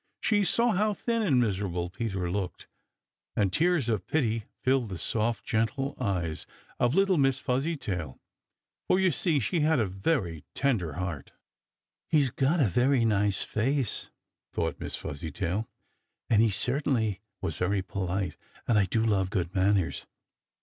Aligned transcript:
She 0.19 0.43
saw 0.43 0.71
how 0.71 0.95
thin 0.95 1.21
and 1.21 1.39
miserable 1.39 1.91
Peter 1.91 2.31
looked, 2.31 2.65
and 3.35 3.53
tears 3.53 3.87
of 3.87 4.07
pity 4.07 4.45
filled 4.63 4.89
the 4.89 4.97
soft, 4.97 5.45
gentle 5.45 5.95
eyes 5.99 6.47
of 6.79 6.95
little 6.95 7.19
Miss 7.19 7.37
Fuzzytail, 7.37 8.19
for, 8.87 8.99
you 8.99 9.11
see, 9.11 9.39
she 9.39 9.59
had 9.59 9.79
a 9.79 9.85
very 9.85 10.43
tender 10.55 10.93
heart. 10.93 11.33
"He's 12.07 12.31
got 12.31 12.59
a 12.59 12.67
very 12.67 13.05
nice 13.05 13.43
face," 13.43 14.09
thought 14.51 14.79
Miss 14.79 14.95
Fuzzytail, 14.95 15.69
"and 16.31 16.41
he 16.41 16.49
certainly 16.49 17.21
was 17.39 17.57
very 17.57 17.83
polite, 17.83 18.35
and 18.67 18.79
I 18.79 18.85
do 18.85 19.05
love 19.05 19.29
good 19.29 19.53
manners. 19.53 20.07